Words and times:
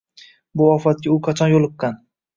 Bu 0.61 0.69
ofatga 0.77 1.13
u 1.17 1.21
qachon 1.29 1.53
yo’liqqan? 1.55 2.05